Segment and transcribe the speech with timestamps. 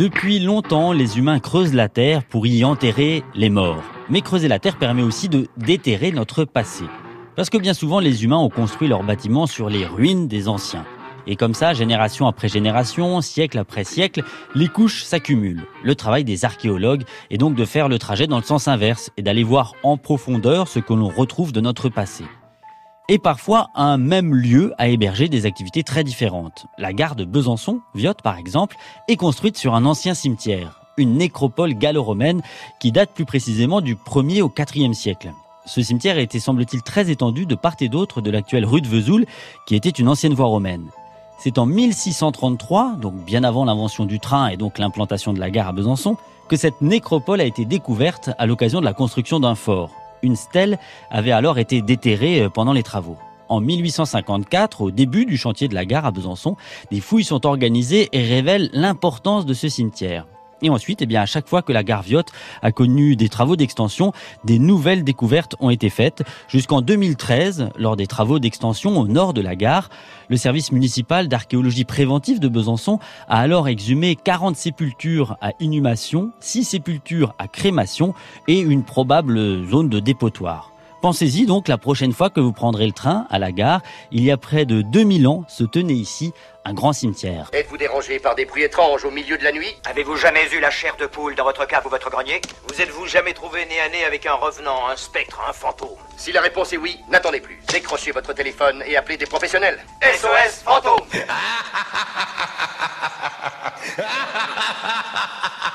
[0.00, 3.82] Depuis longtemps, les humains creusent la terre pour y enterrer les morts.
[4.08, 6.84] Mais creuser la terre permet aussi de déterrer notre passé.
[7.36, 10.86] Parce que bien souvent, les humains ont construit leurs bâtiments sur les ruines des anciens.
[11.26, 14.22] Et comme ça, génération après génération, siècle après siècle,
[14.54, 15.66] les couches s'accumulent.
[15.84, 19.22] Le travail des archéologues est donc de faire le trajet dans le sens inverse et
[19.22, 22.24] d'aller voir en profondeur ce que l'on retrouve de notre passé.
[23.08, 26.66] Et parfois, un même lieu a hébergé des activités très différentes.
[26.78, 28.76] La gare de Besançon, Viotte par exemple,
[29.08, 32.42] est construite sur un ancien cimetière, une nécropole gallo-romaine
[32.78, 35.32] qui date plus précisément du 1er au 4e siècle.
[35.66, 39.26] Ce cimetière était semble-t-il très étendu de part et d'autre de l'actuelle rue de Vesoul,
[39.66, 40.88] qui était une ancienne voie romaine.
[41.38, 45.68] C'est en 1633, donc bien avant l'invention du train et donc l'implantation de la gare
[45.68, 46.16] à Besançon,
[46.48, 49.90] que cette nécropole a été découverte à l'occasion de la construction d'un fort.
[50.22, 50.78] Une stèle
[51.10, 53.16] avait alors été déterrée euh, pendant les travaux.
[53.48, 56.56] En 1854, au début du chantier de la gare à Besançon,
[56.90, 60.26] des fouilles sont organisées et révèlent l'importance de ce cimetière.
[60.62, 63.56] Et ensuite, eh bien, à chaque fois que la gare Viotte a connu des travaux
[63.56, 64.12] d'extension,
[64.44, 66.22] des nouvelles découvertes ont été faites.
[66.48, 69.88] Jusqu'en 2013, lors des travaux d'extension au nord de la gare,
[70.28, 76.64] le service municipal d'archéologie préventive de Besançon a alors exhumé 40 sépultures à inhumation, 6
[76.64, 78.14] sépultures à crémation
[78.46, 80.72] et une probable zone de dépotoir.
[81.00, 83.80] Pensez-y donc la prochaine fois que vous prendrez le train à la gare.
[84.12, 86.34] Il y a près de 2000 ans se tenait ici
[86.66, 87.48] un grand cimetière.
[87.54, 89.74] Êtes-vous dérangé par des bruits étranges au milieu de la nuit?
[89.88, 92.42] Avez-vous jamais eu la chair de poule dans votre cave ou votre grenier?
[92.68, 95.88] Vous êtes-vous jamais trouvé nez à nez avec un revenant, un spectre, un fantôme?
[96.18, 97.62] Si la réponse est oui, n'attendez plus.
[97.72, 99.78] Décrochez votre téléphone et appelez des professionnels.
[100.02, 101.06] SOS fantôme